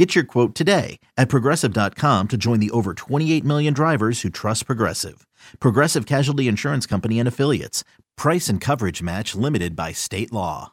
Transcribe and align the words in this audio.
Get 0.00 0.14
your 0.14 0.24
quote 0.24 0.54
today 0.54 0.98
at 1.18 1.28
progressive.com 1.28 2.28
to 2.28 2.38
join 2.38 2.58
the 2.58 2.70
over 2.70 2.94
28 2.94 3.44
million 3.44 3.74
drivers 3.74 4.22
who 4.22 4.30
trust 4.30 4.64
Progressive. 4.64 5.26
Progressive 5.60 6.06
Casualty 6.06 6.48
Insurance 6.48 6.86
Company 6.86 7.18
and 7.18 7.28
Affiliates. 7.28 7.84
Price 8.16 8.48
and 8.48 8.62
coverage 8.62 9.02
match 9.02 9.34
limited 9.34 9.76
by 9.76 9.92
state 9.92 10.32
law. 10.32 10.72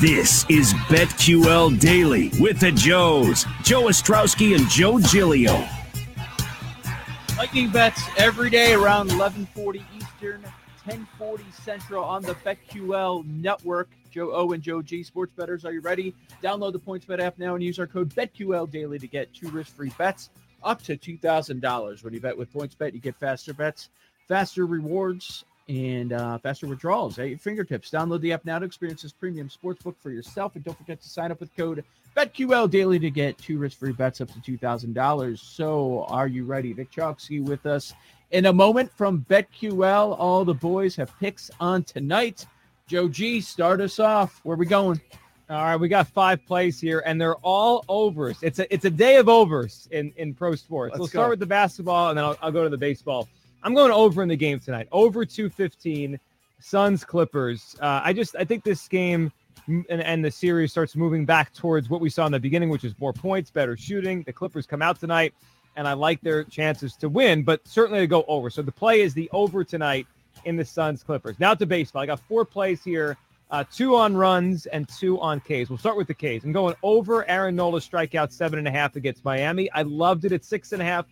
This 0.00 0.44
is 0.50 0.74
BetQL 0.88 1.78
Daily 1.78 2.32
with 2.40 2.58
the 2.58 2.72
Joes, 2.72 3.46
Joe 3.62 3.82
Ostrowski 3.82 4.56
and 4.56 4.68
Joe 4.68 4.98
Giglio. 4.98 5.64
Lightning 7.40 7.70
bets 7.70 8.02
every 8.18 8.50
day 8.50 8.74
around 8.74 9.08
11:40 9.08 9.82
Eastern, 9.96 10.44
10:40 10.86 11.50
Central 11.50 12.04
on 12.04 12.20
the 12.20 12.34
BetQL 12.34 13.24
network. 13.24 13.88
Joe 14.10 14.32
O 14.32 14.52
and 14.52 14.62
Joe 14.62 14.82
G 14.82 15.02
sports 15.02 15.32
betters, 15.32 15.64
are 15.64 15.72
you 15.72 15.80
ready? 15.80 16.14
Download 16.42 16.72
the 16.74 16.78
PointsBet 16.78 17.18
app 17.18 17.38
now 17.38 17.54
and 17.54 17.64
use 17.64 17.78
our 17.78 17.86
code 17.86 18.14
BetQL 18.14 18.70
Daily 18.70 18.98
to 18.98 19.06
get 19.06 19.32
two 19.32 19.48
risk-free 19.48 19.90
bets 19.96 20.28
up 20.62 20.82
to 20.82 20.98
two 20.98 21.16
thousand 21.16 21.62
dollars. 21.62 22.04
When 22.04 22.12
you 22.12 22.20
bet 22.20 22.36
with 22.36 22.52
PointsBet, 22.52 22.92
you 22.92 23.00
get 23.00 23.16
faster 23.16 23.54
bets, 23.54 23.88
faster 24.28 24.66
rewards, 24.66 25.46
and 25.70 26.12
uh, 26.12 26.36
faster 26.38 26.66
withdrawals 26.66 27.18
at 27.20 27.28
your 27.28 27.38
fingertips. 27.38 27.90
Download 27.90 28.20
the 28.20 28.32
app 28.32 28.44
now 28.44 28.58
to 28.58 28.66
experience 28.66 29.02
this 29.02 29.12
premium 29.12 29.48
sportsbook 29.48 29.94
for 30.00 30.10
yourself, 30.10 30.56
and 30.56 30.64
don't 30.64 30.76
forget 30.76 31.00
to 31.00 31.08
sign 31.08 31.30
up 31.30 31.38
with 31.38 31.54
code 31.56 31.84
BetQL 32.16 32.68
Daily 32.68 32.98
to 32.98 33.08
get 33.08 33.38
two 33.38 33.56
risk-free 33.56 33.92
bets 33.92 34.20
up 34.20 34.32
to 34.32 34.40
two 34.42 34.58
thousand 34.58 34.94
dollars. 34.94 35.40
So, 35.40 36.06
are 36.08 36.26
you 36.26 36.44
ready? 36.44 36.72
Vic 36.72 36.90
Chalksky 36.90 37.40
with 37.40 37.66
us 37.66 37.94
in 38.32 38.46
a 38.46 38.52
moment 38.52 38.90
from 38.92 39.24
BetQL. 39.30 40.18
All 40.18 40.44
the 40.44 40.54
boys 40.54 40.96
have 40.96 41.16
picks 41.20 41.52
on 41.60 41.84
tonight. 41.84 42.46
Joe 42.88 43.08
G, 43.08 43.40
start 43.40 43.80
us 43.80 44.00
off. 44.00 44.40
Where 44.42 44.56
we 44.56 44.66
going? 44.66 45.00
All 45.48 45.56
right, 45.56 45.76
we 45.76 45.88
got 45.88 46.08
five 46.08 46.44
plays 46.46 46.80
here, 46.80 47.02
and 47.06 47.20
they're 47.20 47.36
all 47.36 47.84
overs. 47.88 48.38
It's 48.42 48.58
a 48.58 48.72
it's 48.74 48.86
a 48.86 48.90
day 48.90 49.16
of 49.16 49.28
overs 49.28 49.86
in 49.92 50.12
in 50.16 50.34
pro 50.34 50.56
sports. 50.56 50.92
Let's 50.94 50.98
we'll 50.98 51.06
go. 51.06 51.10
start 51.10 51.30
with 51.30 51.38
the 51.38 51.46
basketball, 51.46 52.08
and 52.08 52.18
then 52.18 52.24
I'll, 52.24 52.36
I'll 52.42 52.52
go 52.52 52.64
to 52.64 52.70
the 52.70 52.76
baseball. 52.76 53.28
I'm 53.62 53.74
going 53.74 53.92
over 53.92 54.22
in 54.22 54.28
the 54.28 54.36
game 54.36 54.58
tonight. 54.58 54.88
Over 54.90 55.24
215, 55.24 56.18
Suns 56.60 57.04
Clippers. 57.04 57.76
Uh, 57.80 58.00
I 58.02 58.12
just 58.12 58.36
I 58.36 58.44
think 58.44 58.64
this 58.64 58.88
game 58.88 59.32
and, 59.66 59.84
and 59.88 60.24
the 60.24 60.30
series 60.30 60.70
starts 60.70 60.96
moving 60.96 61.24
back 61.24 61.52
towards 61.54 61.88
what 61.88 62.00
we 62.00 62.10
saw 62.10 62.26
in 62.26 62.32
the 62.32 62.40
beginning, 62.40 62.70
which 62.70 62.84
is 62.84 62.94
more 62.98 63.12
points, 63.12 63.50
better 63.50 63.76
shooting. 63.76 64.22
The 64.22 64.32
Clippers 64.32 64.66
come 64.66 64.82
out 64.82 64.98
tonight, 64.98 65.34
and 65.76 65.86
I 65.86 65.92
like 65.92 66.20
their 66.22 66.44
chances 66.44 66.96
to 66.96 67.08
win, 67.08 67.42
but 67.42 67.66
certainly 67.66 68.00
to 68.00 68.06
go 68.06 68.24
over. 68.28 68.50
So 68.50 68.62
the 68.62 68.72
play 68.72 69.00
is 69.00 69.14
the 69.14 69.28
over 69.32 69.64
tonight 69.64 70.06
in 70.44 70.56
the 70.56 70.64
Suns 70.64 71.02
Clippers. 71.02 71.38
Now 71.38 71.54
to 71.54 71.66
baseball. 71.66 72.02
I 72.02 72.06
got 72.06 72.20
four 72.20 72.44
plays 72.44 72.82
here. 72.82 73.16
Uh, 73.50 73.64
two 73.72 73.96
on 73.96 74.16
runs 74.16 74.66
and 74.66 74.88
two 74.88 75.20
on 75.20 75.40
Ks. 75.40 75.68
We'll 75.68 75.78
start 75.78 75.96
with 75.96 76.06
the 76.06 76.14
Ks. 76.14 76.44
I'm 76.44 76.52
going 76.52 76.76
over 76.84 77.28
Aaron 77.28 77.56
Nola 77.56 77.80
strikeout 77.80 78.30
seven 78.30 78.60
and 78.60 78.68
a 78.68 78.70
half 78.70 78.94
against 78.94 79.24
Miami. 79.24 79.70
I 79.72 79.82
loved 79.82 80.24
it 80.24 80.30
at 80.30 80.44
six 80.44 80.70
and 80.72 80.80
a 80.80 80.84
half. 80.84 81.06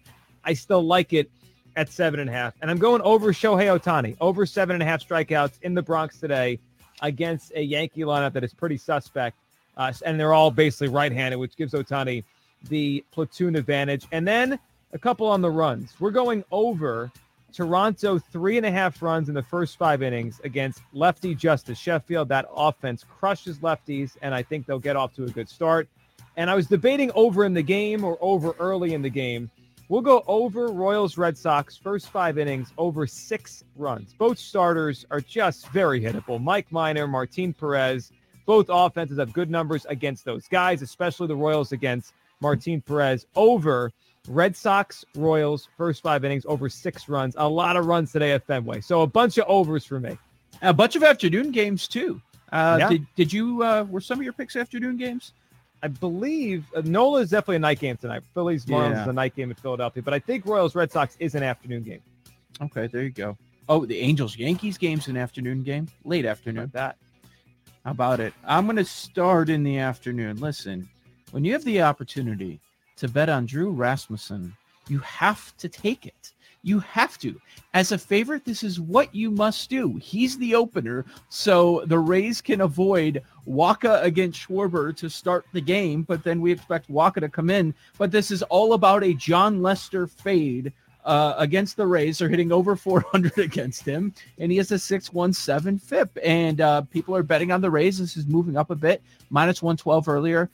I 0.45 0.53
still 0.53 0.83
like 0.83 1.13
it 1.13 1.31
at 1.79 1.89
seven 1.89 2.19
and 2.19 2.29
a 2.29 2.33
half. 2.33 2.55
And 2.61 2.71
I'm 2.73 2.79
going 2.79 3.01
over 3.03 3.33
Shohei 3.33 3.79
Ohtani, 3.79 4.17
over 4.21 4.45
seven 4.45 4.75
and 4.75 4.83
a 4.83 4.87
half 4.87 5.07
strikeouts 5.07 5.63
in 5.63 5.75
the 5.75 5.83
Bronx 5.83 6.19
today 6.19 6.59
against 7.03 7.53
a 7.55 7.63
Yankee 7.63 8.01
lineup 8.01 8.33
that 8.33 8.43
is 8.43 8.53
pretty 8.53 8.77
suspect. 8.77 9.39
Uh, 9.77 9.93
and 10.05 10.19
they're 10.19 10.35
all 10.35 10.51
basically 10.51 10.89
right 10.89 11.13
handed, 11.13 11.37
which 11.37 11.57
gives 11.57 11.73
Ohtani 11.73 12.25
the 12.69 13.05
platoon 13.13 13.55
advantage. 13.55 14.07
And 14.11 14.27
then 14.27 14.59
a 14.93 14.99
couple 14.99 15.29
on 15.29 15.41
the 15.41 15.51
runs. 15.51 15.95
We're 16.01 16.11
going 16.11 16.45
over 16.51 17.13
Toronto 17.53 18.19
three 18.19 18.57
and 18.57 18.67
a 18.67 18.73
half 18.73 19.01
runs 19.01 19.29
in 19.29 19.37
the 19.37 19.43
first 19.45 19.79
five 19.79 20.03
innings 20.03 20.41
against 20.43 20.83
lefty 20.93 21.33
Justus 21.33 21.79
Sheffield. 21.79 22.29
That 22.29 22.47
offense 22.57 23.05
crushes 23.09 23.59
lefties, 23.59 24.17
and 24.21 24.35
I 24.35 24.43
think 24.43 24.67
they'll 24.67 24.81
get 24.81 24.97
off 24.97 25.15
to 25.15 25.25
a 25.25 25.29
good 25.29 25.49
start. 25.49 25.89
And 26.37 26.51
I 26.51 26.57
was 26.57 26.67
debating 26.67 27.13
over 27.15 27.45
in 27.45 27.55
the 27.55 27.63
game 27.63 28.03
or 28.03 28.19
over 28.21 28.57
early 28.59 28.95
in 28.95 29.03
the 29.03 29.11
game. 29.11 29.49
We'll 29.89 30.03
go 30.03 30.23
over 30.27 30.69
Royals 30.69 31.17
Red 31.17 31.39
Sox 31.39 31.77
first 31.77 32.11
five 32.11 32.37
innings 32.37 32.73
over 32.77 33.07
six 33.07 33.65
runs. 33.75 34.15
Both 34.19 34.39
starters 34.39 35.07
are 35.11 35.21
just 35.21 35.69
very 35.69 36.01
hittable. 36.01 36.43
Mike 36.43 36.71
Minor, 36.71 37.07
Martin 37.07 37.55
Perez, 37.55 38.13
both 38.45 38.67
offenses 38.69 39.19
have 39.19 39.33
good 39.33 39.51
numbers 39.51 39.87
against 39.89 40.25
those 40.27 40.47
guys, 40.47 40.83
especially 40.83 41.27
the 41.27 41.37
Royals 41.37 41.73
against 41.73 42.13
Martin 42.41 42.83
Perez 42.83 43.27
over 43.35 43.91
Red 44.29 44.55
Sox 44.55 45.07
Royals 45.17 45.69
first 45.79 46.03
five 46.03 46.23
innings 46.23 46.45
over 46.47 46.69
six 46.69 47.09
runs. 47.09 47.35
A 47.39 47.49
lot 47.49 47.77
of 47.77 47.87
runs 47.87 48.13
today 48.13 48.33
at 48.33 48.47
Fenway. 48.47 48.83
So 48.83 49.01
a 49.01 49.07
bunch 49.07 49.39
of 49.39 49.47
overs 49.49 49.87
for 49.87 49.99
me. 50.01 50.19
A 50.61 50.75
bunch 50.75 50.97
of 50.97 51.03
afternoon 51.03 51.51
games 51.51 51.89
too. 51.89 52.21
Uh, 52.53 52.77
Yeah. 52.79 52.89
Did 52.91 53.07
did 53.17 53.33
you? 53.33 53.63
Uh, 53.63 53.85
were 53.89 54.01
some 54.01 54.19
of 54.19 54.25
your 54.25 54.33
picks 54.35 54.57
afternoon 54.57 54.97
games? 54.99 55.33
I 55.83 55.89
believe 55.89 56.65
uh, 56.75 56.83
Nola 56.85 57.21
is 57.21 57.31
definitely 57.31 57.57
a 57.57 57.61
night 57.61 57.79
game 57.79 57.97
tonight. 57.97 58.23
Phillies 58.35 58.65
Marlins 58.67 58.91
Yeah. 58.93 59.03
is 59.03 59.09
a 59.09 59.13
night 59.13 59.37
game 59.37 59.51
in 59.51 59.57
Philadelphia, 59.57 60.03
but 60.03 60.13
I 60.15 60.19
think 60.19 60.45
Royals 60.47 60.75
Red 60.75 60.91
Sox 60.91 61.17
is 61.21 61.35
an 61.35 61.43
afternoon 61.43 61.83
game. 61.85 62.01
Okay, 62.61 62.87
there 62.89 63.03
you 63.03 63.11
go. 63.11 63.37
Oh, 63.69 63.85
the 63.87 63.99
Angels 64.01 64.37
Yankees 64.37 64.79
game's 64.79 65.09
an 65.09 65.17
afternoon 65.17 65.63
game, 65.63 65.87
late 66.05 66.25
afternoon. 66.25 66.65
Like 66.65 66.73
that. 66.73 66.97
How 67.85 67.93
about 67.93 68.19
it? 68.21 68.33
I'm 68.45 68.65
going 68.67 68.77
to 68.77 68.85
start 68.85 69.49
in 69.51 69.63
the 69.63 69.79
afternoon. 69.79 70.39
Listen, 70.41 70.89
when 71.31 71.45
you 71.45 71.53
have 71.53 71.65
the 71.65 71.83
opportunity 71.83 72.61
to 72.97 73.09
bet 73.09 73.29
on 73.29 73.47
Drew 73.47 73.71
Rasmussen, 73.71 74.57
you 74.89 74.99
have 75.01 75.57
to 75.59 75.69
take 75.69 76.07
it. 76.07 76.33
You 76.63 76.81
have 76.81 77.19
to. 77.19 77.41
As 77.73 77.93
a 77.93 77.99
favorite, 77.99 78.45
this 78.45 78.63
is 78.63 78.81
what 78.81 79.15
you 79.15 79.31
must 79.31 79.71
do. 79.71 79.97
He's 79.97 80.37
the 80.39 80.55
opener, 80.55 81.05
so 81.29 81.83
the 81.87 81.99
Rays 81.99 82.41
can 82.41 82.63
avoid 82.63 83.23
Wacha 83.47 84.03
against 84.03 84.41
Schwarber 84.41 84.97
to 84.97 85.09
start 85.09 85.47
the 85.53 85.61
game, 85.61 86.03
but 86.03 86.25
then 86.25 86.41
we 86.41 86.53
expect 86.53 86.91
Wacha 86.91 87.21
to 87.21 87.29
come 87.29 87.49
in. 87.49 87.75
But 87.97 88.11
this 88.11 88.31
is 88.31 88.43
all 88.45 88.73
about 88.73 89.05
a 89.05 89.15
Jon 89.15 89.63
Lester 89.63 90.07
fade 90.07 90.73
uh, 91.05 91.35
against 91.39 91.77
the 91.77 91.87
Rays. 91.87 92.19
They're 92.19 92.29
hitting 92.29 92.53
over 92.53 92.77
400 92.77 93.39
against 93.39 93.85
him, 93.85 94.13
and 94.39 94.51
he 94.51 94.59
has 94.59 94.73
a 94.73 94.79
617 94.79 95.79
FIP. 95.79 96.19
And 96.23 96.61
uh, 96.61 96.83
people 96.83 97.15
are 97.17 97.23
betting 97.23 97.53
on 97.53 97.61
the 97.61 97.71
Rays. 97.71 97.99
This 97.99 98.17
is 98.17 98.27
moving 98.27 98.57
up 98.57 98.71
a 98.71 98.77
bit, 98.77 99.03
minus 99.31 99.63
112 99.63 100.09
earlier, 100.09 100.51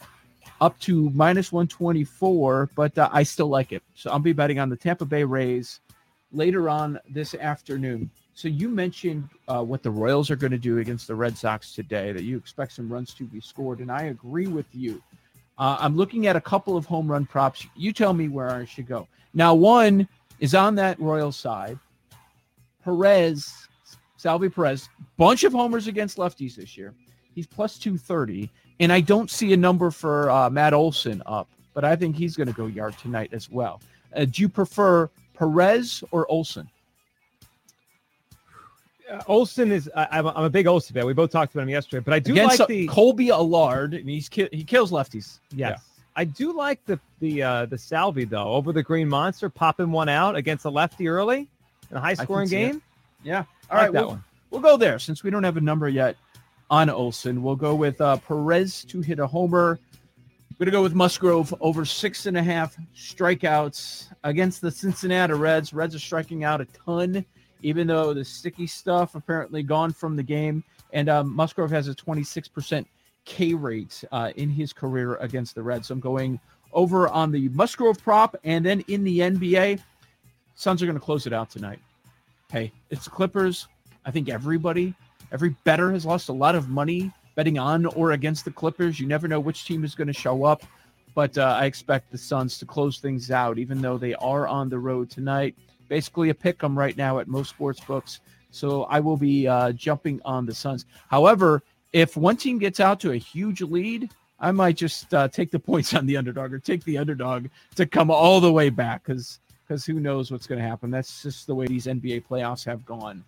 up 0.60 0.78
to 0.80 1.10
minus 1.10 1.50
124, 1.50 2.70
but 2.76 2.96
uh, 2.98 3.08
I 3.12 3.22
still 3.22 3.48
like 3.48 3.72
it. 3.72 3.82
So 3.94 4.10
I'll 4.10 4.18
be 4.18 4.32
betting 4.32 4.58
on 4.58 4.68
the 4.68 4.76
Tampa 4.76 5.04
Bay 5.04 5.24
Rays 5.24 5.80
later 6.34 6.68
on 6.68 6.98
this 7.08 7.34
afternoon. 7.34 8.10
So 8.34 8.48
you 8.48 8.68
mentioned 8.68 9.28
uh, 9.46 9.62
what 9.62 9.82
the 9.82 9.90
Royals 9.90 10.30
are 10.30 10.36
going 10.36 10.50
to 10.50 10.58
do 10.58 10.78
against 10.78 11.06
the 11.06 11.14
Red 11.14 11.38
Sox 11.38 11.72
today, 11.72 12.12
that 12.12 12.24
you 12.24 12.36
expect 12.36 12.72
some 12.72 12.92
runs 12.92 13.14
to 13.14 13.24
be 13.24 13.40
scored, 13.40 13.78
and 13.78 13.90
I 13.90 14.04
agree 14.04 14.48
with 14.48 14.66
you. 14.72 15.00
Uh, 15.56 15.76
I'm 15.78 15.96
looking 15.96 16.26
at 16.26 16.34
a 16.34 16.40
couple 16.40 16.76
of 16.76 16.84
home 16.84 17.10
run 17.10 17.26
props. 17.26 17.66
You 17.76 17.92
tell 17.92 18.12
me 18.12 18.28
where 18.28 18.50
I 18.50 18.64
should 18.64 18.88
go. 18.88 19.06
Now, 19.34 19.54
one 19.54 20.08
is 20.40 20.54
on 20.54 20.74
that 20.76 20.98
Royal 20.98 21.30
side. 21.30 21.78
Perez, 22.82 23.68
Salvy 24.16 24.48
Perez, 24.48 24.88
bunch 25.16 25.44
of 25.44 25.52
homers 25.52 25.86
against 25.86 26.18
lefties 26.18 26.56
this 26.56 26.76
year. 26.76 26.92
He's 27.34 27.46
plus 27.46 27.78
230, 27.78 28.50
and 28.80 28.92
I 28.92 29.00
don't 29.00 29.30
see 29.30 29.52
a 29.52 29.56
number 29.56 29.90
for 29.90 30.28
uh, 30.30 30.50
Matt 30.50 30.74
Olson 30.74 31.22
up, 31.24 31.48
but 31.72 31.84
I 31.84 31.94
think 31.94 32.16
he's 32.16 32.36
going 32.36 32.48
to 32.48 32.52
go 32.52 32.66
yard 32.66 32.96
tonight 32.98 33.30
as 33.32 33.50
well. 33.50 33.80
Uh, 34.14 34.24
do 34.24 34.42
you 34.42 34.48
prefer 34.48 35.08
Perez 35.36 36.02
or 36.10 36.30
Olson? 36.30 36.68
Uh, 39.10 39.22
Olson 39.26 39.70
is. 39.70 39.90
I, 39.94 40.08
I'm, 40.12 40.26
a- 40.26 40.50
big 40.50 40.66
Olson 40.66 40.94
fan. 40.94 41.04
We 41.06 41.12
both 41.12 41.30
talked 41.30 41.54
about 41.54 41.62
him 41.64 41.68
yesterday, 41.68 42.02
but 42.02 42.14
I 42.14 42.18
do 42.18 42.32
Against 42.32 42.60
like 42.60 42.60
uh, 42.60 42.66
the 42.66 42.88
Kolby 42.88 43.30
Allard, 43.30 43.94
and 43.94 44.08
he's 44.08 44.28
ki- 44.28 44.48
he 44.52 44.64
kills 44.64 44.90
lefties. 44.90 45.38
yes. 45.54 45.80
I 46.16 46.24
do 46.24 46.52
like 46.52 46.84
the 46.86 47.00
the 47.18 47.42
uh, 47.42 47.66
the 47.66 47.76
Salvy 47.76 48.24
though 48.24 48.52
over 48.54 48.72
the 48.72 48.84
Green 48.84 49.08
Monster 49.08 49.48
popping 49.50 49.90
one 49.90 50.08
out 50.08 50.36
against 50.36 50.64
a 50.64 50.70
lefty 50.70 51.08
early 51.08 51.48
in 51.90 51.96
a 51.96 52.00
high 52.00 52.14
scoring 52.14 52.46
see 52.46 52.56
it. 52.56 52.70
game. 52.72 52.82
Yeah. 53.24 53.38
All 53.38 53.44
like 53.78 53.86
right, 53.86 53.92
that 53.92 54.00
we'll, 54.00 54.08
one. 54.10 54.24
we'll 54.50 54.60
go 54.60 54.76
there 54.76 55.00
since 55.00 55.24
we 55.24 55.30
don't 55.30 55.42
have 55.42 55.56
a 55.56 55.60
number 55.60 55.88
yet 55.88 56.16
on 56.70 56.88
Olson. 56.88 57.42
We'll 57.42 57.56
go 57.56 57.74
with 57.74 58.00
uh, 58.00 58.18
Perez 58.18 58.84
to 58.84 59.00
hit 59.00 59.18
a 59.18 59.26
homer. 59.26 59.80
I'm 60.54 60.58
going 60.58 60.66
to 60.66 60.70
go 60.70 60.82
with 60.84 60.94
Musgrove 60.94 61.52
over 61.60 61.84
six 61.84 62.26
and 62.26 62.36
a 62.36 62.42
half 62.42 62.76
strikeouts 62.94 64.06
against 64.22 64.60
the 64.60 64.70
Cincinnati 64.70 65.32
Reds. 65.32 65.74
Reds 65.74 65.96
are 65.96 65.98
striking 65.98 66.44
out 66.44 66.60
a 66.60 66.64
ton, 66.66 67.24
even 67.62 67.88
though 67.88 68.14
the 68.14 68.24
sticky 68.24 68.68
stuff 68.68 69.16
apparently 69.16 69.64
gone 69.64 69.92
from 69.92 70.14
the 70.14 70.22
game. 70.22 70.62
And 70.92 71.08
um, 71.08 71.34
Musgrove 71.34 71.72
has 71.72 71.88
a 71.88 71.94
26% 71.96 72.86
K 73.24 73.54
rate 73.54 74.04
uh, 74.12 74.30
in 74.36 74.48
his 74.48 74.72
career 74.72 75.16
against 75.16 75.56
the 75.56 75.62
Reds. 75.64 75.88
So 75.88 75.94
I'm 75.94 75.98
going 75.98 76.38
over 76.72 77.08
on 77.08 77.32
the 77.32 77.48
Musgrove 77.48 78.00
prop, 78.00 78.36
and 78.44 78.64
then 78.64 78.84
in 78.86 79.02
the 79.02 79.18
NBA, 79.18 79.80
Suns 80.54 80.80
are 80.80 80.86
going 80.86 80.96
to 80.96 81.04
close 81.04 81.26
it 81.26 81.32
out 81.32 81.50
tonight. 81.50 81.80
Hey, 82.52 82.70
it's 82.90 83.08
Clippers. 83.08 83.66
I 84.04 84.12
think 84.12 84.28
everybody, 84.28 84.94
every 85.32 85.56
better 85.64 85.90
has 85.90 86.06
lost 86.06 86.28
a 86.28 86.32
lot 86.32 86.54
of 86.54 86.68
money 86.68 87.10
betting 87.34 87.58
on 87.58 87.86
or 87.86 88.12
against 88.12 88.44
the 88.44 88.50
Clippers. 88.50 89.00
You 89.00 89.06
never 89.06 89.28
know 89.28 89.40
which 89.40 89.64
team 89.64 89.84
is 89.84 89.94
going 89.94 90.08
to 90.08 90.12
show 90.12 90.44
up, 90.44 90.62
but 91.14 91.36
uh, 91.38 91.56
I 91.58 91.66
expect 91.66 92.10
the 92.10 92.18
Suns 92.18 92.58
to 92.58 92.66
close 92.66 92.98
things 92.98 93.30
out, 93.30 93.58
even 93.58 93.80
though 93.80 93.98
they 93.98 94.14
are 94.14 94.46
on 94.46 94.68
the 94.68 94.78
road 94.78 95.10
tonight. 95.10 95.56
Basically, 95.88 96.30
a 96.30 96.34
pick 96.34 96.62
'em 96.64 96.78
right 96.78 96.96
now 96.96 97.18
at 97.18 97.28
most 97.28 97.50
sports 97.50 97.80
books. 97.80 98.20
So 98.50 98.84
I 98.84 99.00
will 99.00 99.16
be 99.16 99.48
uh, 99.48 99.72
jumping 99.72 100.20
on 100.24 100.46
the 100.46 100.54
Suns. 100.54 100.86
However, 101.08 101.62
if 101.92 102.16
one 102.16 102.36
team 102.36 102.58
gets 102.58 102.80
out 102.80 103.00
to 103.00 103.12
a 103.12 103.16
huge 103.16 103.62
lead, 103.62 104.10
I 104.38 104.52
might 104.52 104.76
just 104.76 105.12
uh, 105.14 105.28
take 105.28 105.50
the 105.50 105.58
points 105.70 105.94
on 105.94 106.06
the 106.06 106.16
underdog 106.16 106.52
or 106.52 106.58
take 106.58 106.84
the 106.84 106.98
underdog 106.98 107.46
to 107.76 107.86
come 107.86 108.10
all 108.10 108.40
the 108.40 108.52
way 108.52 108.70
back 108.70 109.04
because 109.04 109.40
because 109.66 109.86
who 109.86 109.94
knows 109.94 110.30
what's 110.30 110.46
going 110.46 110.60
to 110.60 110.66
happen. 110.66 110.90
That's 110.90 111.22
just 111.22 111.46
the 111.46 111.54
way 111.54 111.66
these 111.66 111.86
NBA 111.86 112.26
playoffs 112.26 112.64
have 112.66 112.84
gone. 112.84 113.24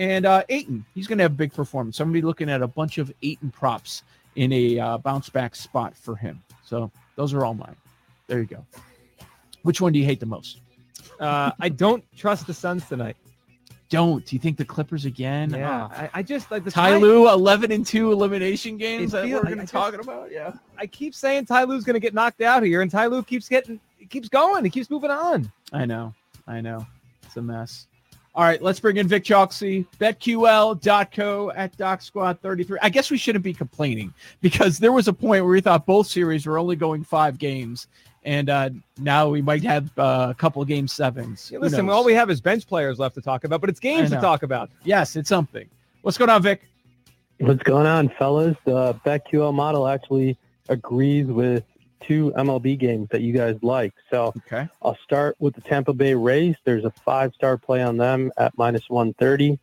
And 0.00 0.24
uh, 0.24 0.42
Ayton, 0.48 0.82
he's 0.94 1.06
going 1.06 1.18
to 1.18 1.24
have 1.24 1.32
a 1.32 1.34
big 1.34 1.52
performance. 1.52 2.00
I'm 2.00 2.06
going 2.06 2.14
to 2.14 2.22
be 2.22 2.26
looking 2.26 2.48
at 2.48 2.62
a 2.62 2.66
bunch 2.66 2.96
of 2.96 3.12
Ayton 3.22 3.50
props 3.50 4.02
in 4.34 4.50
a 4.50 4.78
uh, 4.78 4.96
bounce 4.96 5.28
back 5.28 5.54
spot 5.54 5.94
for 5.94 6.16
him. 6.16 6.42
So 6.64 6.90
those 7.16 7.34
are 7.34 7.44
all 7.44 7.52
mine. 7.52 7.76
There 8.26 8.38
you 8.38 8.46
go. 8.46 8.64
Which 9.62 9.82
one 9.82 9.92
do 9.92 9.98
you 9.98 10.06
hate 10.06 10.18
the 10.18 10.24
most? 10.24 10.62
Uh, 11.20 11.50
I 11.60 11.68
don't 11.68 12.02
trust 12.16 12.46
the 12.46 12.54
Suns 12.54 12.88
tonight. 12.88 13.18
Don't. 13.90 14.24
Do 14.24 14.34
you 14.34 14.40
think 14.40 14.56
the 14.56 14.64
Clippers 14.64 15.04
again? 15.04 15.50
Yeah, 15.50 15.88
Oh. 15.90 15.94
I, 15.94 16.10
I 16.14 16.22
just 16.22 16.50
like 16.50 16.64
the 16.64 16.70
Ty 16.70 16.96
Lue, 16.96 17.28
11 17.28 17.70
and 17.70 17.84
2 17.84 18.10
elimination 18.10 18.78
games 18.78 19.12
that 19.12 19.24
we're 19.28 19.42
going 19.42 19.58
to 19.58 19.66
talking 19.66 20.00
about. 20.00 20.32
Yeah. 20.32 20.54
I 20.78 20.86
keep 20.86 21.14
saying 21.14 21.44
Ty 21.44 21.64
Lue's 21.64 21.84
going 21.84 21.94
to 21.94 22.00
get 22.00 22.14
knocked 22.14 22.40
out 22.40 22.62
here, 22.62 22.80
and 22.80 22.90
Ty 22.90 23.08
Lue 23.08 23.22
keeps 23.22 23.50
getting, 23.50 23.78
keeps 24.08 24.30
going, 24.30 24.64
he 24.64 24.70
keeps 24.70 24.88
moving 24.88 25.10
on. 25.10 25.52
I 25.74 25.84
know. 25.84 26.14
I 26.46 26.62
know. 26.62 26.86
It's 27.24 27.36
a 27.36 27.42
mess. 27.42 27.86
All 28.32 28.44
right, 28.44 28.62
let's 28.62 28.78
bring 28.78 28.96
in 28.96 29.08
Vic 29.08 29.24
Chalksey, 29.24 29.84
betql.co 29.98 31.50
at 31.56 31.76
Doc 31.76 32.00
Squad 32.00 32.38
33. 32.40 32.78
I 32.80 32.88
guess 32.88 33.10
we 33.10 33.18
shouldn't 33.18 33.42
be 33.42 33.52
complaining 33.52 34.14
because 34.40 34.78
there 34.78 34.92
was 34.92 35.08
a 35.08 35.12
point 35.12 35.42
where 35.42 35.52
we 35.52 35.60
thought 35.60 35.84
both 35.84 36.06
series 36.06 36.46
were 36.46 36.56
only 36.56 36.76
going 36.76 37.02
five 37.02 37.38
games, 37.38 37.88
and 38.22 38.48
uh, 38.48 38.70
now 38.98 39.28
we 39.28 39.42
might 39.42 39.64
have 39.64 39.90
uh, 39.98 40.28
a 40.30 40.34
couple 40.34 40.62
of 40.62 40.68
game 40.68 40.86
sevens. 40.86 41.50
Yeah, 41.52 41.58
listen, 41.58 41.90
all 41.90 42.04
we 42.04 42.14
have 42.14 42.30
is 42.30 42.40
bench 42.40 42.68
players 42.68 43.00
left 43.00 43.16
to 43.16 43.20
talk 43.20 43.42
about, 43.42 43.60
but 43.60 43.68
it's 43.68 43.80
games 43.80 44.10
to 44.10 44.20
talk 44.20 44.44
about. 44.44 44.70
yes, 44.84 45.16
it's 45.16 45.28
something. 45.28 45.68
What's 46.02 46.16
going 46.16 46.30
on, 46.30 46.42
Vic? 46.42 46.62
What's 47.40 47.62
going 47.64 47.86
on, 47.86 48.10
fellas? 48.10 48.56
The 48.64 48.94
BetQL 49.04 49.52
model 49.52 49.88
actually 49.88 50.38
agrees 50.68 51.26
with 51.26 51.64
two 52.06 52.32
MLB 52.36 52.78
games 52.78 53.08
that 53.10 53.20
you 53.20 53.32
guys 53.32 53.56
like. 53.62 53.92
So 54.10 54.32
Okay. 54.46 54.68
I'll 54.82 54.96
start 55.04 55.36
with 55.38 55.54
the 55.54 55.60
Tampa 55.60 55.92
Bay 55.92 56.14
Rays. 56.14 56.56
There's 56.64 56.84
a 56.84 56.90
five-star 56.90 57.58
play 57.58 57.82
on 57.82 57.96
them 57.96 58.32
at 58.36 58.56
minus 58.56 58.88
130. 58.88 59.58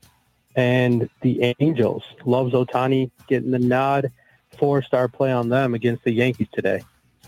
And 0.56 1.10
the 1.22 1.54
Angels, 1.60 2.04
loves 2.26 2.54
Ohtani 2.54 3.12
getting 3.28 3.52
the 3.52 3.60
nod. 3.60 4.12
Four-star 4.58 5.08
play 5.08 5.32
on 5.32 5.50
them 5.50 5.74
against 5.76 6.04
the 6.04 6.12
Yankees 6.12 6.48
today. 6.52 6.82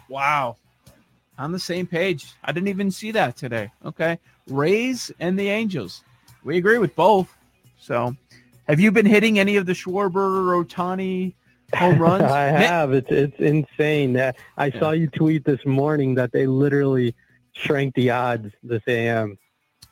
Wow. 0.08 0.58
On 1.38 1.52
the 1.52 1.60
same 1.60 1.86
page. 1.86 2.34
I 2.44 2.52
didn't 2.52 2.70
even 2.70 2.90
see 2.92 3.12
that 3.12 3.38
today. 3.38 3.72
Okay. 3.86 4.18
Rays 4.48 5.12
and 5.20 5.38
the 5.38 5.50
Angels. 5.50 6.04
We 6.44 6.58
agree 6.58 6.80
with 6.80 6.96
both. 6.96 7.36
So 7.78 8.16
have 8.68 8.80
you 8.80 8.92
been 8.92 9.06
hitting 9.06 9.38
any 9.40 9.58
of 9.58 9.66
the 9.66 9.74
Schwarber 9.74 10.64
Ohtani 10.66 11.34
home 11.76 12.00
runs? 12.02 12.24
I 12.24 12.46
have. 12.46 12.94
It's 12.94 13.08
it's 13.10 13.40
insane. 13.40 14.18
Uh, 14.18 14.32
I 14.58 14.68
Yeah. 14.68 14.80
saw 14.80 14.92
you 14.92 15.08
tweet 15.08 15.46
this 15.46 15.64
morning 15.66 16.16
that 16.16 16.32
they 16.32 16.48
literally 16.48 17.16
shrank 17.54 17.96
the 17.96 18.10
odds 18.12 18.52
this 18.64 18.82
AM. 18.88 19.38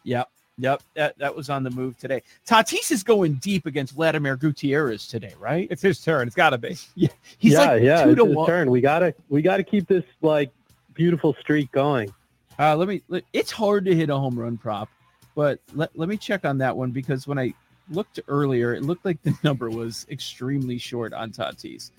Yep. 0.03 0.29
Yep. 0.59 0.81
That, 0.95 1.17
that 1.19 1.35
was 1.35 1.49
on 1.51 1.63
the 1.63 1.69
move 1.69 1.97
today. 1.99 2.23
Tatis 2.47 2.91
is 2.91 3.03
going 3.03 3.35
deep 3.35 3.65
against 3.67 3.93
Vladimir 3.93 4.35
Gutierrez 4.35 5.07
today, 5.07 5.33
right? 5.39 5.67
It's 5.69 5.81
his 5.83 6.01
turn. 6.03 6.25
It's 6.27 6.35
got 6.35 6.49
to 6.51 6.57
be. 6.57 6.69
He's 6.95 7.53
yeah, 7.53 7.59
like 7.59 7.83
yeah, 7.83 8.03
two 8.05 8.11
it's 8.11 8.19
to 8.21 8.25
his 8.25 8.35
one. 8.35 8.47
turn. 8.47 8.71
We 8.71 8.81
gotta 8.81 9.13
we 9.29 9.41
gotta 9.43 9.63
keep 9.63 9.87
this 9.87 10.03
like 10.21 10.51
beautiful 10.95 11.35
streak 11.41 11.71
going. 11.71 12.11
Uh, 12.57 12.75
let 12.75 12.87
me. 12.87 13.03
Let, 13.07 13.23
it's 13.33 13.51
hard 13.51 13.85
to 13.85 13.93
hit 13.95 14.09
a 14.09 14.17
home 14.17 14.37
run 14.39 14.57
prop, 14.57 14.89
but 15.35 15.59
let, 15.75 15.95
let 15.95 16.09
me 16.09 16.17
check 16.17 16.43
on 16.43 16.57
that 16.57 16.75
one 16.75 16.89
because 16.89 17.27
when 17.27 17.37
I 17.37 17.53
looked 17.89 18.19
earlier, 18.27 18.73
it 18.73 18.83
looked 18.83 19.05
like 19.05 19.21
the 19.23 19.37
number 19.43 19.69
was 19.69 20.05
extremely 20.09 20.77
short 20.77 21.13
on 21.13 21.31
Tatis. 21.31 21.91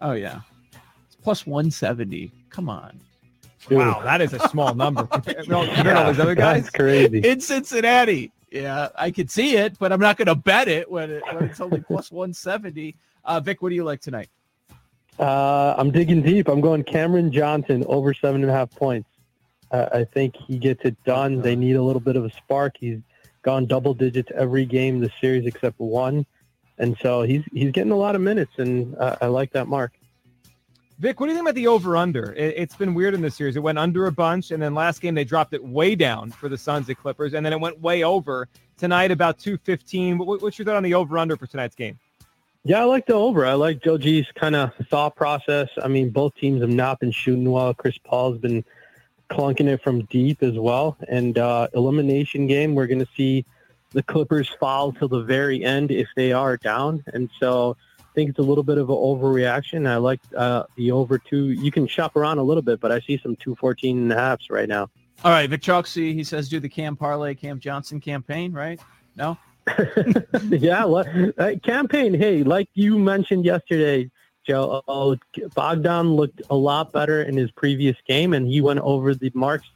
Oh 0.00 0.12
yeah, 0.12 0.40
it's 1.06 1.16
plus 1.16 1.46
one 1.46 1.70
seventy. 1.70 2.32
Come 2.50 2.68
on, 2.68 3.00
Wow, 3.70 4.00
that 4.02 4.20
is 4.20 4.32
a 4.32 4.48
small 4.48 4.74
number. 4.74 5.04
compared 5.04 5.46
well, 5.48 5.64
compared 5.66 5.84
to 5.86 5.98
all 5.98 6.12
these 6.12 6.20
other 6.20 6.34
guys. 6.34 6.64
That's 6.64 6.74
crazy. 6.76 7.18
in 7.18 7.40
Cincinnati. 7.40 8.32
Yeah, 8.50 8.88
I 8.96 9.10
could 9.10 9.30
see 9.30 9.56
it, 9.56 9.78
but 9.78 9.92
I'm 9.92 10.00
not 10.00 10.16
going 10.16 10.26
to 10.26 10.34
bet 10.34 10.68
it 10.68 10.90
when, 10.90 11.10
it 11.10 11.22
when 11.34 11.44
it's 11.44 11.60
only 11.60 11.80
plus 11.80 12.10
one 12.10 12.32
seventy. 12.32 12.96
Uh, 13.24 13.40
Vic, 13.40 13.60
what 13.60 13.68
do 13.68 13.74
you 13.74 13.84
like 13.84 14.00
tonight? 14.00 14.30
Uh, 15.18 15.74
I'm 15.76 15.90
digging 15.90 16.22
deep. 16.22 16.48
I'm 16.48 16.60
going 16.60 16.84
Cameron 16.84 17.30
Johnson 17.32 17.84
over 17.88 18.14
seven 18.14 18.40
and 18.42 18.50
a 18.50 18.54
half 18.54 18.70
points. 18.70 19.08
Uh, 19.70 19.86
I 19.92 20.04
think 20.04 20.34
he 20.36 20.56
gets 20.56 20.84
it 20.84 20.96
done. 21.04 21.42
They 21.42 21.56
need 21.56 21.76
a 21.76 21.82
little 21.82 22.00
bit 22.00 22.16
of 22.16 22.24
a 22.24 22.30
spark. 22.30 22.76
He's 22.78 23.00
gone 23.42 23.66
double 23.66 23.94
digits 23.94 24.30
every 24.34 24.64
game 24.64 25.00
this 25.00 25.12
series 25.20 25.46
except 25.46 25.78
one, 25.78 26.26
and 26.78 26.96
so 27.00 27.22
he's 27.22 27.42
he's 27.52 27.70
getting 27.70 27.92
a 27.92 27.96
lot 27.96 28.14
of 28.14 28.20
minutes, 28.20 28.52
and 28.58 28.96
uh, 28.96 29.16
I 29.20 29.26
like 29.26 29.52
that 29.52 29.68
mark. 29.68 29.92
Vic, 30.98 31.20
what 31.20 31.26
do 31.26 31.32
you 31.32 31.36
think 31.36 31.46
about 31.46 31.54
the 31.54 31.68
over/under? 31.68 32.32
It, 32.32 32.54
it's 32.56 32.74
been 32.74 32.92
weird 32.94 33.14
in 33.14 33.22
this 33.22 33.36
series. 33.36 33.56
It 33.56 33.60
went 33.60 33.78
under 33.78 34.06
a 34.06 34.12
bunch, 34.12 34.50
and 34.50 34.60
then 34.60 34.74
last 34.74 35.00
game 35.00 35.14
they 35.14 35.24
dropped 35.24 35.54
it 35.54 35.64
way 35.64 35.94
down 35.94 36.30
for 36.30 36.48
the 36.48 36.58
Suns 36.58 36.90
at 36.90 36.98
Clippers, 36.98 37.34
and 37.34 37.46
then 37.46 37.52
it 37.52 37.60
went 37.60 37.80
way 37.80 38.02
over 38.02 38.48
tonight 38.76 39.10
about 39.10 39.38
two 39.38 39.58
fifteen. 39.58 40.18
What, 40.18 40.42
what's 40.42 40.58
your 40.58 40.66
thought 40.66 40.76
on 40.76 40.82
the 40.82 40.94
over/under 40.94 41.36
for 41.36 41.46
tonight's 41.46 41.76
game? 41.76 41.98
Yeah, 42.64 42.80
I 42.80 42.84
like 42.84 43.06
the 43.06 43.14
over. 43.14 43.46
I 43.46 43.54
like 43.54 43.82
Joe 43.82 43.96
G's 43.96 44.26
kind 44.34 44.56
of 44.56 44.72
thought 44.90 45.14
process. 45.14 45.68
I 45.82 45.88
mean, 45.88 46.10
both 46.10 46.34
teams 46.34 46.60
have 46.60 46.70
not 46.70 46.98
been 46.98 47.12
shooting 47.12 47.50
well. 47.50 47.72
Chris 47.72 47.96
Paul's 47.98 48.38
been 48.38 48.64
clunking 49.30 49.66
it 49.66 49.82
from 49.82 50.04
deep 50.04 50.42
as 50.42 50.58
well. 50.58 50.96
And 51.08 51.38
uh, 51.38 51.68
elimination 51.74 52.46
game, 52.46 52.74
we're 52.74 52.86
going 52.86 53.00
to 53.00 53.08
see 53.16 53.44
the 53.90 54.02
Clippers 54.02 54.50
foul 54.60 54.92
till 54.92 55.08
the 55.08 55.22
very 55.22 55.64
end 55.64 55.90
if 55.90 56.08
they 56.16 56.32
are 56.32 56.56
down. 56.56 57.04
And 57.12 57.30
so 57.40 57.76
I 57.98 58.02
think 58.14 58.30
it's 58.30 58.38
a 58.38 58.42
little 58.42 58.64
bit 58.64 58.78
of 58.78 58.90
an 58.90 58.96
overreaction. 58.96 59.88
I 59.88 59.96
like 59.96 60.20
uh, 60.36 60.64
the 60.76 60.92
over 60.92 61.18
two. 61.18 61.50
You 61.50 61.70
can 61.70 61.86
shop 61.86 62.16
around 62.16 62.38
a 62.38 62.42
little 62.42 62.62
bit, 62.62 62.80
but 62.80 62.92
I 62.92 63.00
see 63.00 63.18
some 63.22 63.36
214 63.36 63.98
and 63.98 64.12
a 64.12 64.16
halfs 64.16 64.50
right 64.50 64.68
now. 64.68 64.90
All 65.24 65.32
right, 65.32 65.50
Vic 65.50 65.62
Chalksey, 65.62 66.14
he 66.14 66.22
says 66.22 66.48
do 66.48 66.60
the 66.60 66.68
Cam 66.68 66.96
Parlay, 66.96 67.34
Cam 67.34 67.58
Johnson 67.58 68.00
campaign, 68.00 68.52
right? 68.52 68.80
No. 69.16 69.36
yeah, 70.48 70.84
le- 70.84 71.32
uh, 71.36 71.54
campaign. 71.62 72.14
Hey, 72.14 72.44
like 72.44 72.68
you 72.74 72.98
mentioned 72.98 73.44
yesterday, 73.44 74.10
Joe, 74.48 74.82
uh, 74.88 75.16
Bogdan 75.54 76.14
looked 76.14 76.40
a 76.48 76.56
lot 76.56 76.90
better 76.90 77.22
in 77.22 77.36
his 77.36 77.50
previous 77.50 77.96
game, 78.06 78.32
and 78.32 78.46
he 78.46 78.62
went 78.62 78.80
over 78.80 79.14
the 79.14 79.30
marks 79.34 79.68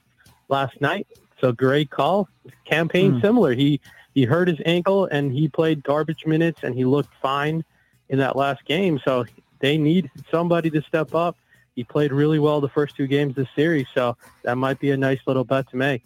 last 0.49 0.81
night. 0.81 1.07
So 1.41 1.53
great 1.53 1.91
call. 1.91 2.29
Campaign 2.65 3.13
Hmm. 3.15 3.21
similar. 3.21 3.53
He 3.53 3.81
he 4.15 4.25
hurt 4.25 4.47
his 4.47 4.59
ankle 4.67 5.07
and 5.07 5.33
he 5.33 5.49
played 5.49 5.83
garbage 5.83 6.27
minutes, 6.27 6.61
and 6.63 6.75
he 6.75 6.85
looked 6.85 7.13
fine 7.21 7.65
in 8.09 8.19
that 8.19 8.37
last 8.37 8.65
game. 8.65 9.01
So 9.05 9.25
they 9.61 9.77
need 9.79 10.11
somebody 10.31 10.71
to 10.71 10.83
step 10.83 11.15
up. 11.15 11.37
He 11.75 11.85
played 11.85 12.13
really 12.13 12.39
well 12.39 12.61
the 12.61 12.69
first 12.69 12.97
two 12.97 13.07
games 13.07 13.35
this 13.35 13.49
series, 13.57 13.87
so 13.95 14.17
that 14.45 14.57
might 14.57 14.79
be 14.81 14.91
a 14.91 14.97
nice 14.97 15.21
little 15.27 15.45
bet 15.45 15.69
to 15.71 15.77
make. 15.77 16.03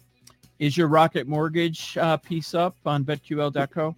Is 0.59 0.75
your 0.75 0.87
Rocket 0.87 1.27
Mortgage 1.27 1.97
uh, 1.97 2.17
piece 2.17 2.53
up 2.53 2.75
on 2.85 3.03
betql.co? 3.05 3.95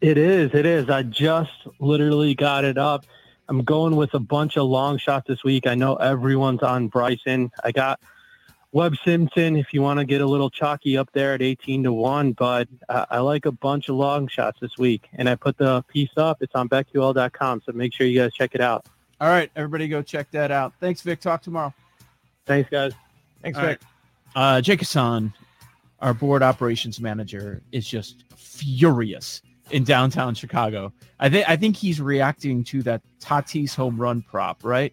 It 0.00 0.18
is. 0.18 0.50
It 0.52 0.66
is. 0.66 0.90
I 0.90 1.02
just 1.04 1.52
literally 1.78 2.34
got 2.34 2.64
it 2.64 2.76
up. 2.76 3.06
I'm 3.48 3.62
going 3.62 3.96
with 3.96 4.14
a 4.14 4.18
bunch 4.18 4.56
of 4.56 4.66
long 4.66 4.98
shots 4.98 5.28
this 5.28 5.44
week. 5.44 5.66
I 5.66 5.74
know 5.74 5.96
everyone's 5.96 6.62
on 6.62 6.88
Bryson. 6.88 7.50
I 7.62 7.72
got 7.72 8.00
Webb 8.72 8.96
Simpson 9.04 9.56
if 9.56 9.72
you 9.72 9.82
want 9.82 10.00
to 10.00 10.04
get 10.04 10.20
a 10.20 10.26
little 10.26 10.50
chalky 10.50 10.98
up 10.98 11.08
there 11.12 11.34
at 11.34 11.42
18 11.42 11.84
to 11.84 11.92
1, 11.92 12.32
but 12.32 12.68
uh, 12.88 13.06
I 13.08 13.20
like 13.20 13.46
a 13.46 13.52
bunch 13.52 13.88
of 13.88 13.96
long 13.96 14.26
shots 14.28 14.58
this 14.60 14.76
week. 14.76 15.08
And 15.14 15.28
I 15.28 15.36
put 15.36 15.56
the 15.58 15.82
piece 15.82 16.10
up. 16.16 16.42
It's 16.42 16.54
on 16.54 16.68
betql.com, 16.68 17.62
so 17.64 17.72
make 17.72 17.94
sure 17.94 18.06
you 18.06 18.20
guys 18.20 18.34
check 18.34 18.54
it 18.54 18.60
out. 18.60 18.86
All 19.20 19.28
right, 19.28 19.50
everybody 19.56 19.88
go 19.88 20.02
check 20.02 20.30
that 20.32 20.50
out. 20.50 20.74
Thanks, 20.80 21.00
Vic. 21.02 21.20
Talk 21.20 21.42
tomorrow. 21.42 21.72
Thanks, 22.44 22.68
guys. 22.68 22.92
Thanks, 23.42 23.58
All 23.58 23.64
Vic. 23.64 23.80
Uh, 24.34 24.60
Jake 24.60 24.80
Hassan, 24.80 25.32
our 26.00 26.12
board 26.12 26.42
operations 26.42 27.00
manager, 27.00 27.62
is 27.72 27.88
just 27.88 28.24
furious 28.36 29.40
in 29.70 29.84
downtown 29.84 30.34
Chicago. 30.34 30.92
I 31.18 31.28
think 31.28 31.48
I 31.48 31.56
think 31.56 31.76
he's 31.76 32.00
reacting 32.00 32.64
to 32.64 32.82
that 32.84 33.02
Tatis 33.20 33.74
home 33.74 33.96
run 34.00 34.22
prop, 34.22 34.64
right? 34.64 34.92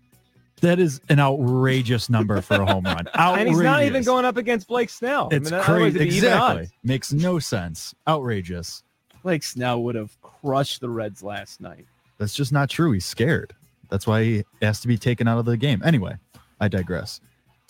That 0.62 0.80
is 0.80 1.02
an 1.10 1.20
outrageous 1.20 2.10
number 2.10 2.40
for 2.42 2.56
a 2.56 2.66
home 2.66 2.86
run. 2.86 3.08
Outrageous. 3.16 3.16
And 3.40 3.50
he's 3.50 3.60
not 3.60 3.84
even 3.84 4.04
going 4.04 4.24
up 4.24 4.38
against 4.38 4.68
Blake 4.68 4.90
Snell. 4.90 5.28
It's 5.32 5.52
I 5.52 5.56
mean, 5.58 5.64
crazy. 5.66 5.86
it'd 5.88 6.00
be 6.10 6.16
even 6.16 6.30
Exactly. 6.30 6.70
Makes 6.84 7.12
no 7.12 7.40
sense. 7.40 7.94
Outrageous. 8.08 8.82
Blake 9.24 9.44
Snell 9.44 9.84
would 9.84 9.96
have 9.96 10.16
crushed 10.22 10.80
the 10.80 10.90
Reds 10.90 11.22
last 11.22 11.60
night. 11.60 11.86
That's 12.18 12.34
just 12.34 12.54
not 12.54 12.70
true. 12.70 12.92
He's 12.94 13.06
scared. 13.06 13.54
That's 13.90 14.08
why 14.08 14.24
he 14.24 14.44
has 14.62 14.80
to 14.82 14.88
be 14.88 14.98
taken 14.98 15.28
out 15.28 15.38
of 15.38 15.46
the 15.46 15.58
game. 15.58 15.82
Anyway, 15.84 16.16
I 16.62 16.70
digress. 16.70 17.20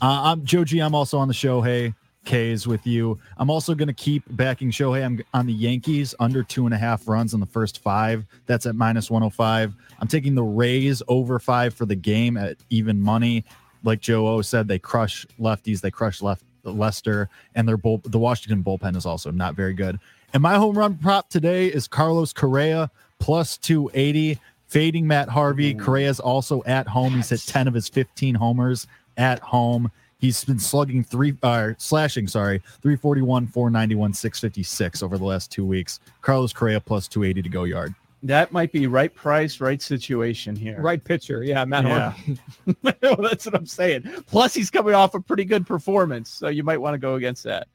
Uh, 0.01 0.21
I'm 0.25 0.45
Joe 0.45 0.63
G. 0.63 0.79
I'm 0.79 0.93
also 0.93 1.17
on 1.17 1.27
the 1.27 1.33
show. 1.33 1.61
Hey, 1.61 1.93
K's 2.25 2.67
with 2.67 2.85
you. 2.85 3.19
I'm 3.37 3.49
also 3.49 3.75
going 3.75 3.87
to 3.87 3.93
keep 3.93 4.23
backing 4.31 4.71
Shohei. 4.71 5.03
I'm 5.03 5.23
on 5.33 5.45
the 5.45 5.53
Yankees 5.53 6.15
under 6.19 6.43
two 6.43 6.65
and 6.65 6.73
a 6.73 6.77
half 6.77 7.07
runs 7.07 7.33
in 7.33 7.39
the 7.39 7.45
first 7.45 7.79
five. 7.79 8.25
That's 8.45 8.65
at 8.65 8.75
minus 8.75 9.09
105. 9.09 9.73
I'm 9.99 10.07
taking 10.07 10.35
the 10.35 10.43
Rays 10.43 11.01
over 11.07 11.39
five 11.39 11.73
for 11.73 11.85
the 11.85 11.95
game 11.95 12.37
at 12.37 12.57
even 12.69 13.01
money. 13.01 13.45
Like 13.83 13.99
Joe 13.99 14.27
O 14.27 14.41
said, 14.41 14.67
they 14.67 14.79
crush 14.79 15.25
lefties. 15.39 15.81
They 15.81 15.91
crush 15.91 16.21
left 16.21 16.43
Lester, 16.63 17.29
and 17.55 17.67
their 17.67 17.77
bull, 17.77 18.01
the 18.05 18.19
Washington 18.19 18.63
bullpen 18.63 18.95
is 18.95 19.05
also 19.05 19.31
not 19.31 19.55
very 19.55 19.73
good. 19.73 19.99
And 20.33 20.41
my 20.41 20.55
home 20.55 20.77
run 20.77 20.97
prop 20.97 21.29
today 21.29 21.67
is 21.67 21.87
Carlos 21.87 22.33
Correa 22.33 22.89
plus 23.19 23.57
280, 23.57 24.39
fading 24.67 25.07
Matt 25.07 25.29
Harvey. 25.29 25.73
Correa's 25.73 26.19
also 26.19 26.63
at 26.65 26.87
home. 26.87 27.13
He's 27.13 27.29
hit 27.29 27.41
10 27.45 27.67
of 27.67 27.73
his 27.73 27.87
15 27.87 28.35
homers 28.35 28.87
at 29.17 29.39
home. 29.39 29.91
He's 30.23 30.41
been 30.45 30.57
slugging 30.57 31.03
three, 31.03 31.35
uh, 31.43 31.73
slashing, 31.77 32.29
sorry, 32.29 32.59
341, 32.81 33.45
491, 33.47 34.13
656 34.13 35.03
over 35.03 35.17
the 35.17 35.25
last 35.25 35.51
two 35.51 35.65
weeks. 35.65 35.99
Carlos 36.21 36.53
Correa 36.53 36.79
plus 36.79 37.09
280 37.09 37.41
to 37.41 37.49
go 37.49 37.65
yard. 37.65 37.93
That 38.23 38.53
might 38.53 38.71
be 38.71 38.87
right 38.87 39.13
price, 39.13 39.59
right 39.59 39.81
situation 39.81 40.55
here. 40.55 40.79
Right 40.79 41.03
pitcher. 41.03 41.43
Yeah, 41.43 41.65
Matt 41.65 41.83
Yeah. 41.83 42.11
Harvey. 42.11 42.39
well, 43.01 43.17
that's 43.17 43.45
what 43.45 43.53
I'm 43.53 43.65
saying. 43.65 44.03
Plus, 44.27 44.53
he's 44.53 44.69
coming 44.69 44.93
off 44.93 45.13
a 45.13 45.19
pretty 45.19 45.43
good 45.43 45.67
performance, 45.67 46.29
so 46.29 46.47
you 46.47 46.63
might 46.63 46.77
want 46.79 46.93
to 46.93 46.99
go 46.99 47.15
against 47.15 47.43
that. 47.43 47.67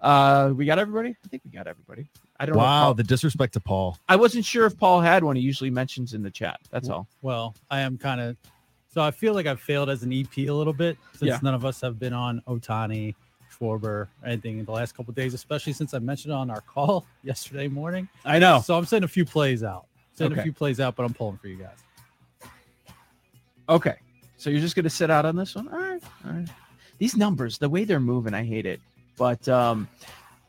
Uh, 0.00 0.54
we 0.56 0.64
got 0.64 0.78
everybody. 0.78 1.10
I 1.10 1.28
think 1.28 1.42
we 1.44 1.50
got 1.50 1.66
everybody. 1.66 2.08
I 2.40 2.46
don't 2.46 2.56
Wow, 2.56 2.84
Paul- 2.84 2.94
the 2.94 3.02
disrespect 3.04 3.52
to 3.52 3.60
Paul. 3.60 3.98
I 4.08 4.16
wasn't 4.16 4.46
sure 4.46 4.64
if 4.64 4.78
Paul 4.78 5.02
had 5.02 5.22
one. 5.24 5.36
He 5.36 5.42
usually 5.42 5.68
mentions 5.70 6.14
in 6.14 6.22
the 6.22 6.30
chat. 6.30 6.58
That's 6.70 6.88
all. 6.88 7.06
Well, 7.20 7.54
I 7.70 7.80
am 7.80 7.98
kind 7.98 8.22
of 8.22 8.38
so 8.92 9.00
I 9.02 9.10
feel 9.10 9.34
like 9.34 9.46
I've 9.46 9.60
failed 9.60 9.88
as 9.90 10.02
an 10.02 10.12
EP 10.12 10.36
a 10.38 10.50
little 10.50 10.72
bit 10.72 10.98
since 11.12 11.28
Yeah. 11.30 11.38
none 11.42 11.54
of 11.54 11.64
us 11.64 11.80
have 11.80 11.98
been 11.98 12.12
on 12.12 12.42
Ohtani, 12.46 13.14
Schwarber, 13.50 13.84
or 13.84 14.08
anything 14.24 14.58
in 14.58 14.64
the 14.64 14.72
last 14.72 14.94
couple 14.96 15.10
of 15.10 15.16
days, 15.16 15.34
especially 15.34 15.72
since 15.72 15.94
I 15.94 15.98
mentioned 15.98 16.32
it 16.32 16.36
on 16.36 16.50
our 16.50 16.60
call 16.74 17.06
yesterday 17.22 17.68
morning. 17.68 18.08
I 18.24 18.38
know. 18.38 18.60
So 18.64 18.76
I'm 18.76 18.84
sending 18.84 19.04
a 19.04 19.08
few 19.08 19.24
plays 19.24 19.62
out. 19.62 19.86
Sending 20.14 20.32
Okay. 20.32 20.40
a 20.40 20.44
few 20.44 20.52
plays 20.52 20.78
out, 20.80 20.94
but 20.96 21.04
I'm 21.04 21.14
pulling 21.14 21.38
for 21.38 21.48
you 21.48 21.56
guys. 21.56 21.78
Okay. 23.68 23.94
So 24.36 24.50
you're 24.50 24.60
just 24.60 24.74
going 24.74 24.84
to 24.84 24.90
sit 24.90 25.10
out 25.10 25.24
on 25.24 25.36
this 25.36 25.54
one? 25.54 25.68
All 25.68 25.78
right. 25.78 26.02
All 26.26 26.32
right. 26.32 26.48
These 26.98 27.16
numbers, 27.16 27.58
the 27.58 27.68
way 27.68 27.84
they're 27.84 28.00
moving, 28.00 28.34
I 28.34 28.44
hate 28.44 28.66
it. 28.66 28.80
But 29.16 29.48
um, 29.48 29.88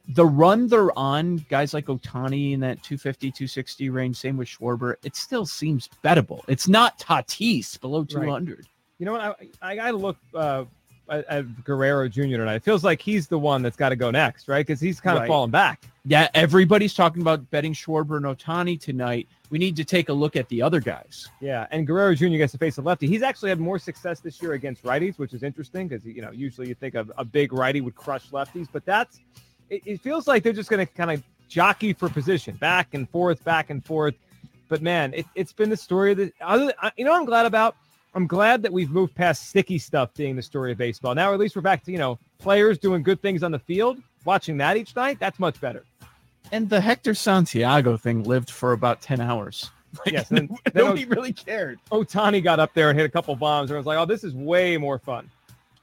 the 0.09 0.25
run 0.25 0.67
they're 0.67 0.97
on, 0.97 1.37
guys 1.49 1.73
like 1.73 1.85
Ohtani 1.85 2.53
in 2.53 2.59
that 2.61 2.83
250, 2.83 3.31
260 3.31 3.89
range, 3.89 4.17
same 4.17 4.37
with 4.37 4.47
Schwarber, 4.47 4.95
it 5.03 5.15
still 5.15 5.45
seems 5.45 5.89
bettable. 6.03 6.41
It's 6.47 6.67
not 6.67 6.99
Tatis 6.99 7.79
below 7.79 8.03
200. 8.03 8.67
You 8.99 9.05
know 9.05 9.13
what? 9.13 9.21
I, 9.21 9.35
I 9.61 9.75
got 9.75 9.91
to 9.91 9.97
look 9.97 10.17
uh, 10.33 10.65
at, 11.09 11.25
at 11.25 11.63
Guerrero 11.63 12.07
Jr. 12.09 12.21
tonight. 12.21 12.55
It 12.55 12.63
feels 12.63 12.83
like 12.83 13.01
he's 13.01 13.27
the 13.27 13.39
one 13.39 13.61
that's 13.61 13.77
got 13.77 13.89
to 13.89 13.95
go 13.95 14.11
next, 14.11 14.47
right? 14.47 14.65
Because 14.65 14.79
he's 14.79 14.99
kind 14.99 15.17
of 15.17 15.21
Right. 15.21 15.27
falling 15.27 15.51
back. 15.51 15.83
Yeah, 16.05 16.27
everybody's 16.33 16.93
talking 16.93 17.21
about 17.21 17.49
betting 17.49 17.73
Schwarber 17.73 18.17
and 18.17 18.25
Ohtani 18.25 18.79
tonight. 18.79 19.29
We 19.49 19.57
need 19.57 19.75
to 19.77 19.85
take 19.85 20.09
a 20.09 20.13
look 20.13 20.35
at 20.35 20.49
the 20.49 20.61
other 20.61 20.81
guys. 20.81 21.29
Yeah, 21.39 21.65
and 21.71 21.87
Guerrero 21.87 22.13
Jr. 22.13 22.27
gets 22.37 22.51
to 22.51 22.57
face 22.57 22.77
a 22.77 22.81
lefty. 22.81 23.07
He's 23.07 23.21
actually 23.21 23.49
had 23.49 23.59
more 23.59 23.79
success 23.79 24.19
this 24.19 24.41
year 24.41 24.51
against 24.53 24.83
righties, 24.83 25.17
which 25.17 25.33
is 25.33 25.43
interesting 25.43 25.87
because 25.87 26.05
you 26.05 26.21
know 26.21 26.31
usually 26.31 26.67
you 26.67 26.75
think 26.75 26.95
of 26.95 27.09
a 27.17 27.23
big 27.23 27.53
righty 27.53 27.79
would 27.79 27.95
crush 27.95 28.29
lefties, 28.31 28.67
but 28.69 28.83
that's 28.85 29.21
it, 29.73 29.81
it 29.85 30.01
feels 30.01 30.27
like 30.27 30.43
they're 30.43 30.53
just 30.53 30.69
going 30.69 30.85
to 30.85 30.93
kind 30.93 31.11
of 31.11 31.23
jockey 31.47 31.93
for 31.93 32.09
position, 32.09 32.55
back 32.55 32.93
and 32.93 33.09
forth, 33.09 33.43
back 33.43 33.69
and 33.69 33.83
forth. 33.83 34.15
But 34.69 34.81
man, 34.81 35.13
it, 35.13 35.25
it's 35.35 35.53
been 35.53 35.69
the 35.69 35.77
story 35.77 36.11
of 36.11 36.17
the. 36.17 36.33
Other, 36.41 36.73
you 36.97 37.05
know, 37.05 37.15
I'm 37.15 37.25
glad 37.25 37.45
about. 37.45 37.75
I'm 38.15 38.27
glad 38.27 38.61
that 38.61 38.71
we've 38.71 38.91
moved 38.91 39.15
past 39.15 39.49
sticky 39.49 39.79
stuff 39.79 40.13
being 40.13 40.35
the 40.35 40.41
story 40.43 40.71
of 40.71 40.77
baseball. 40.77 41.15
Now, 41.15 41.33
at 41.33 41.39
least 41.39 41.55
we're 41.55 41.63
back 41.63 41.83
to 41.85 41.91
you 41.91 41.97
know 41.97 42.19
players 42.37 42.77
doing 42.77 43.01
good 43.01 43.21
things 43.21 43.43
on 43.43 43.51
the 43.51 43.59
field. 43.59 43.97
Watching 44.25 44.57
that 44.57 44.77
each 44.77 44.95
night, 44.95 45.19
that's 45.19 45.39
much 45.39 45.59
better. 45.59 45.83
And 46.51 46.69
the 46.69 46.79
Hector 46.79 47.13
Santiago 47.13 47.97
thing 47.97 48.23
lived 48.23 48.49
for 48.49 48.73
about 48.73 49.01
10 49.01 49.19
hours. 49.19 49.71
Yes, 50.07 50.31
and 50.31 50.39
then, 50.39 50.57
then 50.73 50.85
Nobody 50.85 51.05
really 51.05 51.33
cared. 51.33 51.79
Ohtani 51.91 52.43
got 52.43 52.59
up 52.59 52.73
there 52.73 52.89
and 52.89 52.97
hit 52.97 53.05
a 53.05 53.11
couple 53.11 53.35
bombs, 53.35 53.69
and 53.69 53.75
I 53.75 53.77
was 53.77 53.85
like, 53.85 53.99
oh, 53.99 54.05
this 54.05 54.23
is 54.23 54.33
way 54.33 54.75
more 54.75 54.97
fun. 54.97 55.29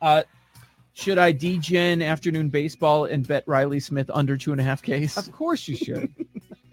Uh, 0.02 0.24
should 1.00 1.18
I 1.18 1.32
degen 1.32 2.02
afternoon 2.02 2.48
baseball 2.50 3.06
and 3.06 3.26
bet 3.26 3.42
Riley 3.46 3.80
Smith 3.80 4.10
under 4.12 4.36
two 4.36 4.52
and 4.52 4.60
a 4.60 4.64
half 4.64 4.82
Ks? 4.82 5.16
Of 5.16 5.32
course 5.32 5.66
you 5.68 5.76
should. 5.76 6.12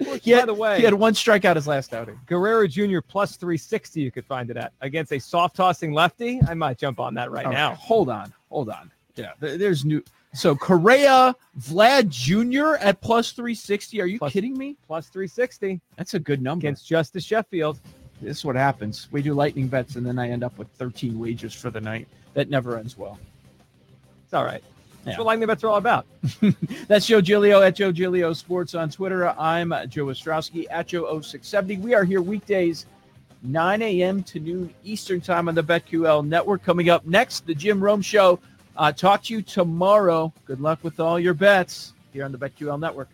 Course, 0.04 0.20
He 0.24 0.30
had- 0.30 0.42
By 0.42 0.46
the 0.46 0.54
way, 0.54 0.78
He 0.78 0.84
had 0.84 0.94
one 0.94 1.14
strikeout 1.14 1.56
his 1.56 1.66
last 1.66 1.92
outing. 1.92 2.20
Guerrero 2.28 2.68
Jr. 2.68 3.00
plus 3.02 3.36
360, 3.36 4.00
you 4.00 4.12
could 4.12 4.26
find 4.26 4.52
it 4.52 4.56
at 4.58 4.72
against 4.82 5.12
a 5.12 5.18
soft 5.18 5.56
tossing 5.56 5.92
lefty. 5.92 6.40
I 6.48 6.54
might 6.54 6.78
jump 6.78 7.00
on 7.00 7.16
that 7.16 7.32
right 7.32 7.48
All 7.48 7.52
now. 7.52 7.74
hold 7.74 8.08
on, 8.10 8.32
hold 8.52 8.70
on. 8.70 8.92
Yeah, 9.16 9.32
there's 9.40 9.86
new. 9.86 10.04
So 10.36 10.56
Correa, 10.56 11.36
Vlad 11.60 12.10
Jr. 12.10 12.76
at 12.80 13.02
plus 13.02 13.32
360. 13.32 14.00
Are 14.00 14.06
you 14.06 14.20
Plus- 14.20 14.34
kidding 14.34 14.56
me? 14.56 14.78
Plus 14.86 15.08
360 15.08 15.82
That's 15.96 16.14
a 16.14 16.20
good 16.20 16.44
number. 16.44 16.62
against 16.62 16.86
Justus 16.88 17.24
Sheffield. 17.24 17.80
this 18.22 18.38
is 18.38 18.46
what 18.46 18.56
happens. 18.56 19.08
We 19.12 19.24
do 19.24 19.34
lightning 19.34 19.68
bets 19.68 19.96
and 19.96 20.06
then 20.06 20.20
I 20.20 20.30
end 20.30 20.44
up 20.44 20.56
with 20.60 20.68
13 20.78 21.18
wagers 21.18 21.56
for 21.56 21.72
the 21.72 21.82
night. 21.82 22.08
That 22.36 22.52
never 22.52 22.78
ends 22.78 22.96
well. 23.00 23.18
It's 24.28 24.34
all 24.34 24.44
right. 24.44 24.62
That's 25.06 25.16
Yeah. 25.16 25.20
what 25.20 25.28
lightning 25.28 25.48
bets 25.48 25.64
are 25.64 25.70
all 25.70 25.78
about. 25.78 26.06
That's 26.90 27.06
Joe 27.08 27.22
Giglio 27.22 27.62
at 27.62 27.76
Joe 27.78 27.94
Giglio 27.94 28.34
Sports 28.34 28.76
on 28.76 28.90
Twitter. 28.90 29.30
I'm 29.40 29.74
Joe 29.88 30.08
Ostrowski 30.08 30.66
at 30.70 30.90
Joe0670. 30.90 31.80
We 31.80 31.94
are 31.94 32.04
here 32.04 32.22
weekdays, 32.22 32.88
9 33.44 33.82
a.m. 33.82 34.22
to 34.24 34.42
noon 34.42 34.74
Eastern 34.84 35.22
Time 35.22 35.48
on 35.48 35.56
the 35.56 35.64
BetQL 35.64 36.28
Network. 36.28 36.62
Coming 36.62 36.90
up 36.90 37.06
next, 37.06 37.46
the 37.46 37.56
Jim 37.56 37.82
Rome 37.82 38.02
Show. 38.02 38.40
Uh, 38.76 38.92
talk 38.92 39.24
to 39.24 39.34
you 39.34 39.42
tomorrow. 39.42 40.34
Good 40.44 40.60
luck 40.60 40.80
with 40.84 41.00
all 41.00 41.18
your 41.18 41.34
bets 41.34 41.94
here 42.12 42.26
on 42.26 42.34
the 42.34 42.38
BetQL 42.38 42.78
Network. 42.78 43.08